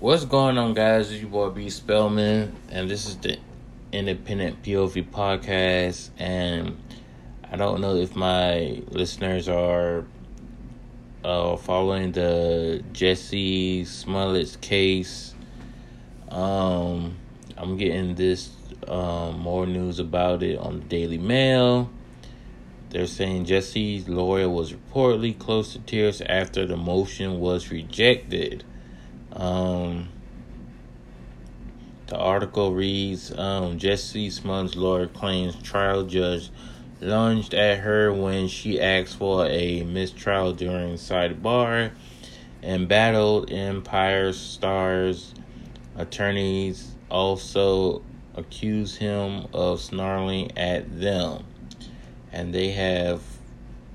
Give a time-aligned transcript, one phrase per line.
[0.00, 1.12] What's going on, guys?
[1.12, 3.36] It's your boy B Spellman, and this is the
[3.92, 6.08] Independent POV podcast.
[6.16, 6.80] And
[7.52, 10.06] I don't know if my listeners are
[11.22, 15.34] uh, following the Jussie Smollett's case.
[16.30, 17.18] Um,
[17.58, 18.52] I'm getting this
[18.88, 21.90] um, more news about it on the Daily Mail.
[22.88, 28.64] They're saying Jussie's lawyer was reportedly close to tears after the motion was rejected.
[29.32, 30.08] Um,
[32.06, 36.50] the article reads um, Jussie Smollett's lawyer claims trial judge
[37.00, 41.92] lunged at her when she asked for a mistrial during sidebar
[42.62, 45.34] and battled Empire Stars
[45.96, 48.02] attorneys also
[48.34, 51.44] accused him of snarling at them.
[52.32, 53.22] And they have,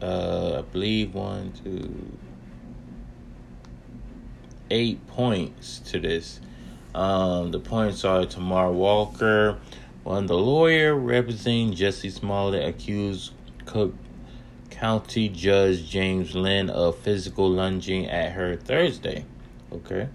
[0.01, 2.17] uh, I believe, one, two,
[4.69, 6.39] eight points to this.
[6.93, 9.57] Um, the points are Tamar Walker,
[10.03, 13.33] one the lawyer representing Jussie Smollett, accused
[13.65, 13.93] Cook
[14.69, 19.25] County Judge James Linn of physical lunging at her Thursday.
[19.71, 20.09] Okay.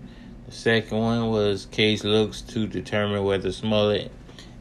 [0.47, 4.11] The second one was case looks to determine whether Smollett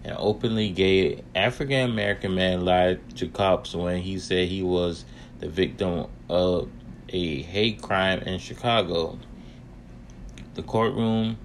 [0.03, 5.06] an openly gay African American man lied to cops when he said he was
[5.40, 6.70] the victim of
[7.09, 9.20] a hate crime in Chicago.
[10.60, 11.38] The courtroom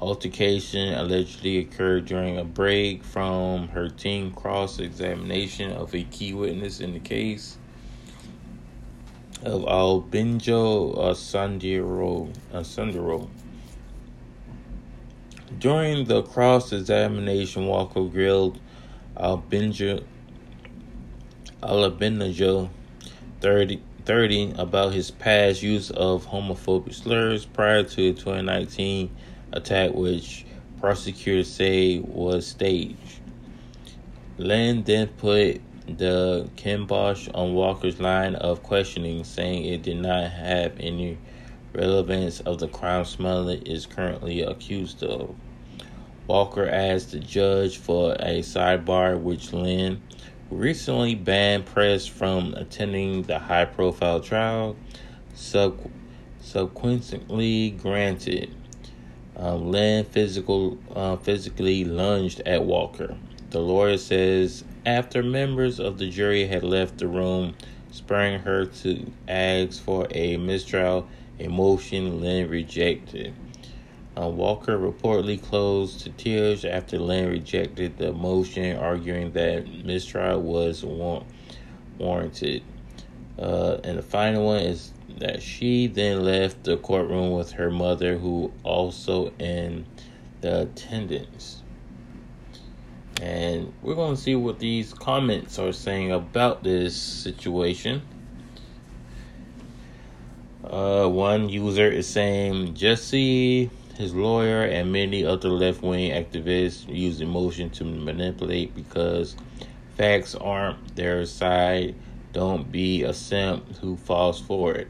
[0.00, 6.80] altercation allegedly occurred during a break from her team cross examination of a key witness
[6.80, 7.58] in the case
[9.44, 10.96] of Albinjo.
[10.96, 13.28] Osundairo.
[15.58, 18.58] During the cross examination, Walker grilled
[19.14, 20.02] Albinjo,
[21.62, 22.70] Alabinajo
[23.42, 29.14] 30, 30 about his past use of homophobic slurs prior to the 2019
[29.52, 30.46] attack, which
[30.80, 33.20] prosecutors say was staged.
[34.38, 40.72] Linn then put the kibosh on Walker's line of questioning, saying it did not have
[40.80, 41.18] any
[41.74, 45.34] relevance of the crime Smollett is currently accused of.
[46.26, 50.00] Walker asked the judge for a sidebar, which Linn
[50.50, 54.76] recently banned press from attending the high profile trial,
[55.34, 55.90] sub-
[56.40, 58.54] subsequently granted.
[59.36, 63.16] Um, Linn physical, uh, physically lunged at Walker.
[63.50, 67.54] The lawyer says after members of the jury had left the room,
[67.92, 71.08] spurring her to ask for a mistrial,
[71.38, 73.32] a motion Linn rejected.
[74.18, 80.84] Uh, Walker reportedly closed to tears after Linn rejected the motion, arguing that mistrial was
[80.84, 81.24] war-
[81.98, 82.64] warranted.
[83.38, 88.18] Uh, and the final one is that she then left the courtroom with her mother,
[88.18, 89.86] who also in
[90.40, 91.62] the attendance.
[93.20, 98.02] And we're going to see what these comments are saying about this situation.
[100.64, 107.20] Uh, one user is saying Jussie his lawyer and many other left wing activists use
[107.20, 109.34] emotion to manipulate because
[109.96, 111.96] facts aren't their side.
[112.32, 114.88] Don't be a simp who falls for it.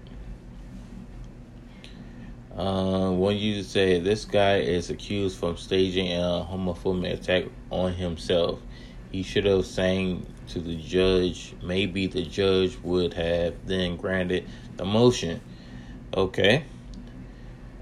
[2.54, 8.60] Uh, one user said this guy is accused from staging a homophobic attack on himself.
[9.10, 11.54] He should have sang to the judge.
[11.62, 15.40] Maybe the judge would have then granted the motion.
[16.14, 16.64] Okay.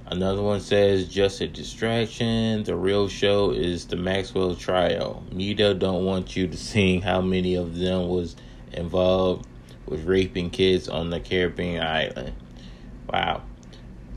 [0.09, 2.63] Another one says just a distraction.
[2.63, 5.25] The real show is the Maxwell trial.
[5.33, 8.37] Media don't want you to see how many of them was
[8.73, 9.49] involved
[9.85, 12.35] with raping kids on the Caribbean island.
[13.13, 13.43] Wow.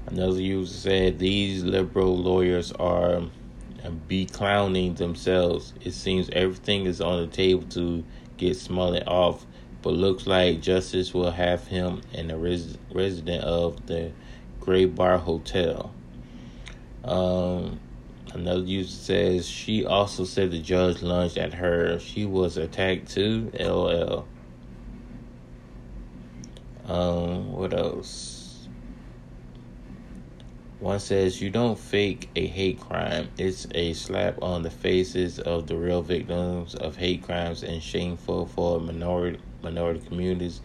[0.05, 3.23] Another user said these liberal lawyers are
[3.83, 5.73] uh, be clowning themselves.
[5.81, 8.03] It seems everything is on the table to
[8.38, 9.44] get Smollett off,
[9.81, 14.11] but looks like justice will have him and the res- resident of the
[14.69, 15.91] Graybar Hotel.
[17.03, 17.80] Um,
[18.33, 21.98] another user says she also said the judge lunged at her.
[21.98, 23.51] She was attacked too.
[23.60, 24.27] LOL.
[26.86, 28.68] Um, what else?
[30.80, 33.30] One says you don't fake a hate crime.
[33.39, 38.45] It's a slap on the faces of the real victims of hate crimes and shameful
[38.45, 40.62] for minority minority communities.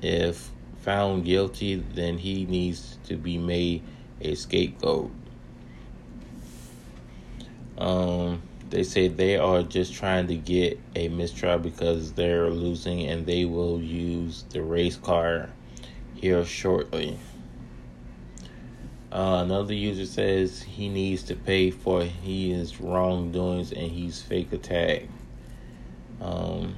[0.00, 0.50] If
[0.84, 3.82] found guilty, then he needs to be made
[4.20, 5.10] a scapegoat.
[7.78, 13.24] Um, they say they are just trying to get a mistrial because they're losing and
[13.24, 15.48] they will use the race car
[16.14, 17.18] here shortly.
[19.10, 25.08] Uh, another user says he needs to pay for his wrongdoings and he's fake attacked.
[26.20, 26.74] Um,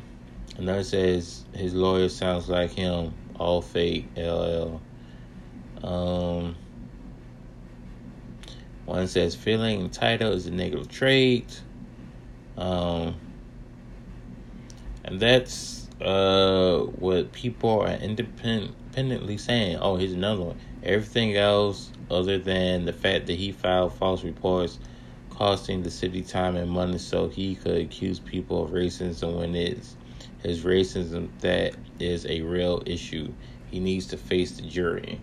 [0.59, 4.81] another says his lawyer sounds like him, all fake, LL.
[5.83, 6.57] Um,
[8.87, 11.63] one says feeling entitled is a negative trait.
[12.57, 13.17] Um,
[15.05, 19.77] and that's uh, what people are independently saying.
[19.77, 20.57] Oh, here's another one.
[20.83, 24.79] Everything else, other than the fact that he filed false reports,
[25.31, 29.97] costing the city time and money so he could accuse people of racism when it's
[30.43, 33.33] his racism that is a real issue.
[33.71, 35.21] He needs to face the jury.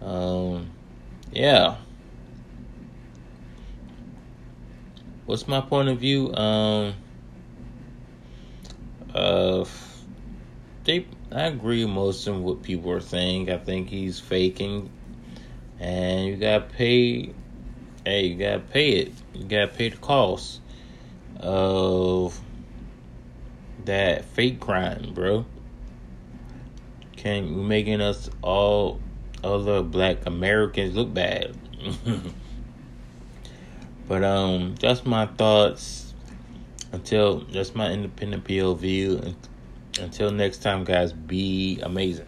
[0.00, 0.70] Um,
[1.32, 1.76] yeah.
[5.26, 6.34] What's my point of view?
[6.34, 6.94] Um,
[9.14, 9.64] uh,
[10.84, 13.50] they, I agree most of what people are saying.
[13.50, 14.90] I think he's faking,
[15.78, 17.34] and you gotta pay.
[18.06, 19.12] Hey, you gotta pay it.
[19.34, 20.62] You gotta pay the cost
[21.40, 22.40] of
[23.88, 25.44] that fake crime, bro.
[27.16, 29.00] Can you making us all
[29.42, 31.56] other black Americans look bad?
[34.08, 36.14] but um, that's my thoughts
[36.92, 39.34] until that's my independent POV.
[39.98, 42.26] Until next time, guys, be amazing.